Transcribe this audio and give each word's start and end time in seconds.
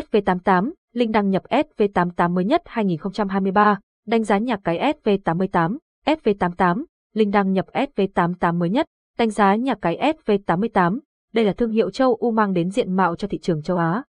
SV88, 0.00 0.72
Linh 0.92 1.12
đăng 1.12 1.30
nhập 1.30 1.42
SV88 1.50 2.34
mới 2.34 2.44
nhất 2.44 2.62
2023, 2.64 3.78
đánh 4.06 4.24
giá 4.24 4.38
nhà 4.38 4.56
cái 4.64 4.92
SV88, 5.04 5.76
SV88, 6.06 6.84
Linh 7.14 7.30
đăng 7.30 7.52
nhập 7.52 7.66
SV88 7.72 8.58
mới 8.58 8.70
nhất, 8.70 8.86
đánh 9.18 9.30
giá 9.30 9.54
nhà 9.54 9.74
cái 9.82 10.12
SV88, 10.26 10.98
đây 11.32 11.44
là 11.44 11.52
thương 11.52 11.70
hiệu 11.70 11.90
châu 11.90 12.14
u 12.14 12.30
mang 12.30 12.52
đến 12.52 12.70
diện 12.70 12.92
mạo 12.92 13.16
cho 13.16 13.28
thị 13.28 13.38
trường 13.38 13.62
châu 13.62 13.76
Á. 13.76 14.02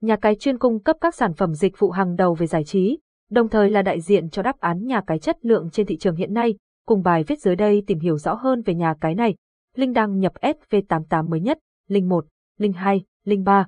Nhà 0.00 0.16
cái 0.16 0.34
chuyên 0.34 0.58
cung 0.58 0.82
cấp 0.82 0.96
các 1.00 1.14
sản 1.14 1.34
phẩm 1.34 1.54
dịch 1.54 1.78
vụ 1.78 1.90
hàng 1.90 2.16
đầu 2.16 2.34
về 2.34 2.46
giải 2.46 2.64
trí, 2.64 2.98
đồng 3.30 3.48
thời 3.48 3.70
là 3.70 3.82
đại 3.82 4.00
diện 4.00 4.30
cho 4.30 4.42
đáp 4.42 4.60
án 4.60 4.86
nhà 4.86 5.00
cái 5.06 5.18
chất 5.18 5.36
lượng 5.42 5.68
trên 5.72 5.86
thị 5.86 5.96
trường 5.96 6.16
hiện 6.16 6.34
nay, 6.34 6.54
cùng 6.86 7.02
bài 7.02 7.24
viết 7.26 7.40
dưới 7.40 7.56
đây 7.56 7.82
tìm 7.86 7.98
hiểu 7.98 8.18
rõ 8.18 8.34
hơn 8.34 8.62
về 8.62 8.74
nhà 8.74 8.94
cái 9.00 9.14
này. 9.14 9.34
Linh 9.76 9.92
đăng 9.92 10.18
nhập 10.18 10.32
SV88 10.40 11.28
mới 11.28 11.40
nhất, 11.40 11.58
Linh 11.88 12.08
1, 12.08 12.26
Linh 12.58 12.72
2, 12.72 13.02
Linh 13.24 13.44
3. 13.44 13.66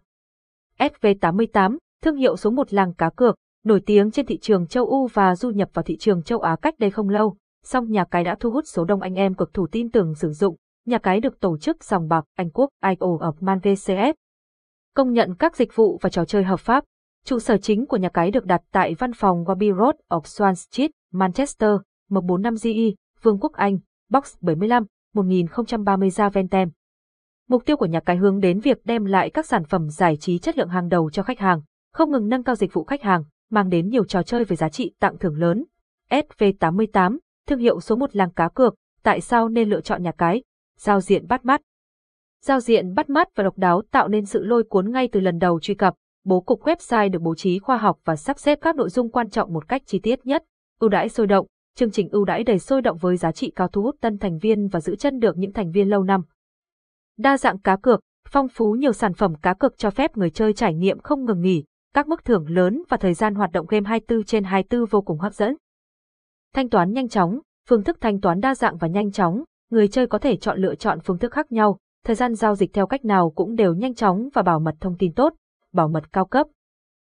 SV88, 0.78 1.76
thương 2.02 2.16
hiệu 2.16 2.36
số 2.36 2.50
1 2.50 2.72
làng 2.72 2.94
cá 2.94 3.10
cược, 3.10 3.36
nổi 3.64 3.82
tiếng 3.86 4.10
trên 4.10 4.26
thị 4.26 4.38
trường 4.38 4.66
châu 4.66 4.86
Âu 4.86 5.08
và 5.12 5.36
du 5.36 5.50
nhập 5.50 5.68
vào 5.74 5.82
thị 5.82 5.96
trường 5.96 6.22
châu 6.22 6.40
Á 6.40 6.56
cách 6.62 6.74
đây 6.78 6.90
không 6.90 7.08
lâu, 7.08 7.36
song 7.64 7.90
nhà 7.90 8.04
cái 8.04 8.24
đã 8.24 8.36
thu 8.40 8.50
hút 8.50 8.64
số 8.66 8.84
đông 8.84 9.00
anh 9.00 9.14
em 9.14 9.34
cực 9.34 9.54
thủ 9.54 9.66
tin 9.66 9.90
tưởng 9.90 10.14
sử 10.14 10.32
dụng. 10.32 10.56
Nhà 10.86 10.98
cái 10.98 11.20
được 11.20 11.40
tổ 11.40 11.58
chức 11.58 11.84
sòng 11.84 12.08
bạc 12.08 12.24
Anh 12.36 12.50
Quốc 12.50 12.70
IO 12.84 13.18
of 13.18 13.32
Man 13.40 13.58
VCS. 13.58 14.16
Công 14.94 15.12
nhận 15.12 15.34
các 15.34 15.56
dịch 15.56 15.76
vụ 15.76 15.98
và 16.02 16.10
trò 16.10 16.24
chơi 16.24 16.44
hợp 16.44 16.60
pháp. 16.60 16.84
Trụ 17.24 17.38
sở 17.38 17.56
chính 17.56 17.86
của 17.86 17.96
nhà 17.96 18.08
cái 18.08 18.30
được 18.30 18.44
đặt 18.44 18.62
tại 18.72 18.94
văn 18.94 19.12
phòng 19.12 19.44
Wabi 19.44 19.76
Road 19.76 19.94
of 20.10 20.20
Swan 20.20 20.54
Street, 20.54 20.90
Manchester, 21.12 21.70
M45GE, 22.10 22.94
Vương 23.22 23.38
quốc 23.40 23.52
Anh, 23.52 23.78
Box 24.10 24.34
75, 24.40 24.84
1030 25.14 26.08
Zaventem. 26.08 26.68
Mục 27.48 27.64
tiêu 27.66 27.76
của 27.76 27.86
nhà 27.86 28.00
cái 28.00 28.16
hướng 28.16 28.40
đến 28.40 28.60
việc 28.60 28.78
đem 28.84 29.04
lại 29.04 29.30
các 29.30 29.46
sản 29.46 29.64
phẩm 29.64 29.88
giải 29.88 30.16
trí 30.16 30.38
chất 30.38 30.58
lượng 30.58 30.68
hàng 30.68 30.88
đầu 30.88 31.10
cho 31.10 31.22
khách 31.22 31.38
hàng, 31.38 31.60
không 31.92 32.10
ngừng 32.12 32.28
nâng 32.28 32.44
cao 32.44 32.54
dịch 32.54 32.72
vụ 32.72 32.84
khách 32.84 33.02
hàng, 33.02 33.24
mang 33.50 33.68
đến 33.68 33.88
nhiều 33.88 34.04
trò 34.04 34.22
chơi 34.22 34.44
với 34.44 34.56
giá 34.56 34.68
trị 34.68 34.92
tặng 35.00 35.18
thưởng 35.18 35.38
lớn. 35.38 35.64
SV88, 36.10 37.18
thương 37.46 37.58
hiệu 37.58 37.80
số 37.80 37.96
1 37.96 38.16
làng 38.16 38.30
cá 38.30 38.48
cược, 38.48 38.74
tại 39.02 39.20
sao 39.20 39.48
nên 39.48 39.68
lựa 39.68 39.80
chọn 39.80 40.02
nhà 40.02 40.12
cái? 40.12 40.42
Giao 40.78 41.00
diện 41.00 41.26
bắt 41.28 41.44
mắt. 41.44 41.60
Giao 42.44 42.60
diện 42.60 42.94
bắt 42.94 43.10
mắt 43.10 43.28
và 43.36 43.44
độc 43.44 43.58
đáo 43.58 43.82
tạo 43.90 44.08
nên 44.08 44.26
sự 44.26 44.44
lôi 44.44 44.64
cuốn 44.64 44.92
ngay 44.92 45.08
từ 45.12 45.20
lần 45.20 45.38
đầu 45.38 45.60
truy 45.60 45.74
cập. 45.74 45.94
Bố 46.24 46.40
cục 46.40 46.62
website 46.62 47.10
được 47.10 47.22
bố 47.22 47.34
trí 47.34 47.58
khoa 47.58 47.76
học 47.76 47.98
và 48.04 48.16
sắp 48.16 48.38
xếp 48.38 48.58
các 48.60 48.76
nội 48.76 48.88
dung 48.88 49.10
quan 49.10 49.30
trọng 49.30 49.52
một 49.52 49.68
cách 49.68 49.82
chi 49.86 49.98
tiết 49.98 50.26
nhất. 50.26 50.44
Ưu 50.80 50.90
đãi 50.90 51.08
sôi 51.08 51.26
động, 51.26 51.46
chương 51.76 51.90
trình 51.90 52.08
ưu 52.08 52.24
đãi 52.24 52.44
đầy 52.44 52.58
sôi 52.58 52.82
động 52.82 52.96
với 52.96 53.16
giá 53.16 53.32
trị 53.32 53.52
cao 53.56 53.68
thu 53.68 53.82
hút 53.82 53.96
tân 54.00 54.18
thành 54.18 54.38
viên 54.38 54.68
và 54.68 54.80
giữ 54.80 54.96
chân 54.96 55.18
được 55.18 55.38
những 55.38 55.52
thành 55.52 55.70
viên 55.70 55.88
lâu 55.88 56.02
năm. 56.02 56.22
Đa 57.18 57.38
dạng 57.38 57.58
cá 57.58 57.76
cược, 57.76 58.00
phong 58.28 58.48
phú 58.48 58.72
nhiều 58.72 58.92
sản 58.92 59.14
phẩm 59.14 59.34
cá 59.34 59.54
cược 59.54 59.78
cho 59.78 59.90
phép 59.90 60.16
người 60.16 60.30
chơi 60.30 60.52
trải 60.52 60.74
nghiệm 60.74 60.98
không 60.98 61.24
ngừng 61.24 61.40
nghỉ, 61.40 61.64
các 61.94 62.08
mức 62.08 62.24
thưởng 62.24 62.50
lớn 62.50 62.82
và 62.88 62.96
thời 62.96 63.14
gian 63.14 63.34
hoạt 63.34 63.52
động 63.52 63.66
game 63.68 63.88
24 63.88 64.24
trên 64.24 64.44
24 64.44 64.86
vô 64.90 65.00
cùng 65.00 65.18
hấp 65.18 65.34
dẫn. 65.34 65.56
Thanh 66.54 66.68
toán 66.68 66.92
nhanh 66.92 67.08
chóng, 67.08 67.40
phương 67.68 67.84
thức 67.84 67.96
thanh 68.00 68.20
toán 68.20 68.40
đa 68.40 68.54
dạng 68.54 68.76
và 68.76 68.88
nhanh 68.88 69.12
chóng, 69.12 69.44
người 69.70 69.88
chơi 69.88 70.06
có 70.06 70.18
thể 70.18 70.36
chọn 70.36 70.58
lựa 70.58 70.74
chọn 70.74 70.98
phương 71.00 71.18
thức 71.18 71.32
khác 71.32 71.52
nhau, 71.52 71.78
thời 72.04 72.16
gian 72.16 72.34
giao 72.34 72.54
dịch 72.54 72.72
theo 72.72 72.86
cách 72.86 73.04
nào 73.04 73.30
cũng 73.30 73.54
đều 73.54 73.74
nhanh 73.74 73.94
chóng 73.94 74.28
và 74.34 74.42
bảo 74.42 74.60
mật 74.60 74.74
thông 74.80 74.96
tin 74.98 75.12
tốt, 75.12 75.34
bảo 75.72 75.88
mật 75.88 76.12
cao 76.12 76.24
cấp. 76.24 76.46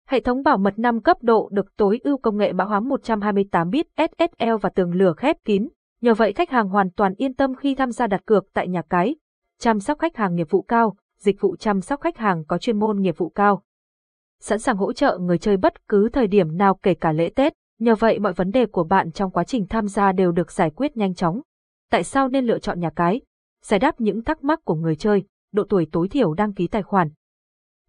Hệ 0.07 0.19
thống 0.19 0.44
bảo 0.44 0.57
mật 0.57 0.79
5 0.79 1.02
cấp 1.02 1.17
độ 1.22 1.49
được 1.52 1.75
tối 1.77 1.99
ưu 2.03 2.17
công 2.17 2.38
nghệ 2.38 2.53
mã 2.53 2.63
hóa 2.63 2.79
128 2.79 3.69
bit 3.69 3.88
SSL 3.97 4.55
và 4.61 4.69
tường 4.69 4.94
lửa 4.94 5.13
khép 5.17 5.38
kín, 5.45 5.69
nhờ 6.02 6.13
vậy 6.13 6.33
khách 6.33 6.49
hàng 6.49 6.69
hoàn 6.69 6.91
toàn 6.91 7.13
yên 7.17 7.33
tâm 7.33 7.55
khi 7.55 7.75
tham 7.75 7.91
gia 7.91 8.07
đặt 8.07 8.25
cược 8.25 8.44
tại 8.53 8.67
nhà 8.67 8.81
cái. 8.89 9.16
Chăm 9.61 9.79
sóc 9.79 9.99
khách 9.99 10.15
hàng 10.15 10.35
nghiệp 10.35 10.47
vụ 10.49 10.61
cao, 10.61 10.95
dịch 11.17 11.41
vụ 11.41 11.55
chăm 11.55 11.81
sóc 11.81 12.01
khách 12.01 12.17
hàng 12.17 12.43
có 12.45 12.57
chuyên 12.57 12.79
môn 12.79 13.01
nghiệp 13.01 13.17
vụ 13.17 13.29
cao. 13.29 13.63
Sẵn 14.39 14.59
sàng 14.59 14.77
hỗ 14.77 14.93
trợ 14.93 15.17
người 15.17 15.37
chơi 15.37 15.57
bất 15.57 15.87
cứ 15.87 16.09
thời 16.09 16.27
điểm 16.27 16.57
nào 16.57 16.75
kể 16.83 16.93
cả 16.93 17.11
lễ 17.11 17.29
Tết, 17.35 17.53
nhờ 17.79 17.95
vậy 17.95 18.19
mọi 18.19 18.33
vấn 18.33 18.51
đề 18.51 18.65
của 18.65 18.83
bạn 18.83 19.11
trong 19.11 19.31
quá 19.31 19.43
trình 19.43 19.65
tham 19.69 19.87
gia 19.87 20.11
đều 20.11 20.31
được 20.31 20.51
giải 20.51 20.69
quyết 20.69 20.97
nhanh 20.97 21.13
chóng. 21.13 21.41
Tại 21.91 22.03
sao 22.03 22.27
nên 22.27 22.45
lựa 22.45 22.59
chọn 22.59 22.79
nhà 22.79 22.89
cái? 22.95 23.21
Giải 23.63 23.79
đáp 23.79 24.01
những 24.01 24.23
thắc 24.23 24.44
mắc 24.44 24.59
của 24.66 24.75
người 24.75 24.95
chơi, 24.95 25.23
độ 25.53 25.63
tuổi 25.69 25.88
tối 25.91 26.07
thiểu 26.07 26.33
đăng 26.33 26.53
ký 26.53 26.67
tài 26.67 26.83
khoản. 26.83 27.09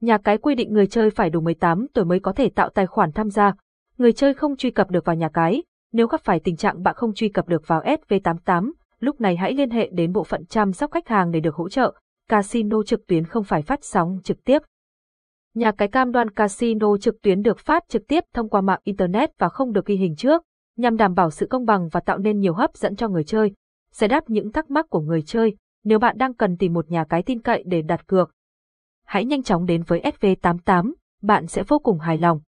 Nhà 0.00 0.18
cái 0.18 0.38
quy 0.38 0.54
định 0.54 0.72
người 0.72 0.86
chơi 0.86 1.10
phải 1.10 1.30
đủ 1.30 1.40
18 1.40 1.86
tuổi 1.94 2.04
mới 2.04 2.20
có 2.20 2.32
thể 2.32 2.48
tạo 2.48 2.68
tài 2.68 2.86
khoản 2.86 3.12
tham 3.12 3.30
gia. 3.30 3.54
Người 3.98 4.12
chơi 4.12 4.34
không 4.34 4.56
truy 4.56 4.70
cập 4.70 4.90
được 4.90 5.04
vào 5.04 5.16
nhà 5.16 5.28
cái. 5.28 5.62
Nếu 5.92 6.06
gặp 6.06 6.20
phải 6.24 6.40
tình 6.40 6.56
trạng 6.56 6.82
bạn 6.82 6.94
không 6.94 7.14
truy 7.14 7.28
cập 7.28 7.48
được 7.48 7.62
vào 7.66 7.82
SV88, 7.82 8.72
lúc 9.02 9.20
này 9.20 9.36
hãy 9.36 9.54
liên 9.54 9.70
hệ 9.70 9.90
đến 9.92 10.12
bộ 10.12 10.24
phận 10.24 10.46
chăm 10.46 10.72
sóc 10.72 10.90
khách 10.90 11.08
hàng 11.08 11.30
để 11.30 11.40
được 11.40 11.54
hỗ 11.54 11.68
trợ. 11.68 11.94
Casino 12.28 12.82
trực 12.82 13.06
tuyến 13.06 13.24
không 13.24 13.44
phải 13.44 13.62
phát 13.62 13.84
sóng 13.84 14.18
trực 14.24 14.44
tiếp. 14.44 14.62
Nhà 15.54 15.72
cái 15.72 15.88
cam 15.88 16.12
đoan 16.12 16.30
casino 16.30 16.96
trực 17.00 17.22
tuyến 17.22 17.42
được 17.42 17.58
phát 17.58 17.88
trực 17.88 18.02
tiếp 18.08 18.24
thông 18.34 18.48
qua 18.48 18.60
mạng 18.60 18.80
Internet 18.84 19.38
và 19.38 19.48
không 19.48 19.72
được 19.72 19.86
ghi 19.86 19.96
hình 19.96 20.16
trước, 20.16 20.42
nhằm 20.76 20.96
đảm 20.96 21.14
bảo 21.14 21.30
sự 21.30 21.46
công 21.46 21.64
bằng 21.64 21.88
và 21.88 22.00
tạo 22.00 22.18
nên 22.18 22.38
nhiều 22.38 22.54
hấp 22.54 22.76
dẫn 22.76 22.96
cho 22.96 23.08
người 23.08 23.24
chơi. 23.24 23.52
Giải 23.92 24.08
đáp 24.08 24.30
những 24.30 24.52
thắc 24.52 24.70
mắc 24.70 24.86
của 24.90 25.00
người 25.00 25.22
chơi, 25.22 25.56
nếu 25.84 25.98
bạn 25.98 26.18
đang 26.18 26.34
cần 26.34 26.56
tìm 26.56 26.72
một 26.72 26.90
nhà 26.90 27.04
cái 27.04 27.22
tin 27.22 27.42
cậy 27.42 27.62
để 27.66 27.82
đặt 27.82 28.06
cược, 28.06 28.30
hãy 29.04 29.24
nhanh 29.24 29.42
chóng 29.42 29.66
đến 29.66 29.82
với 29.82 30.00
SV88, 30.00 30.92
bạn 31.22 31.46
sẽ 31.46 31.62
vô 31.68 31.78
cùng 31.78 31.98
hài 31.98 32.18
lòng. 32.18 32.40